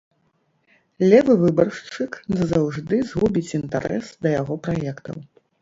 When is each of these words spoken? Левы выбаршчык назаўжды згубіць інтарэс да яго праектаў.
Левы 1.11 1.33
выбаршчык 1.41 2.17
назаўжды 2.37 3.03
згубіць 3.13 3.55
інтарэс 3.61 4.05
да 4.25 4.33
яго 4.41 4.61
праектаў. 4.67 5.17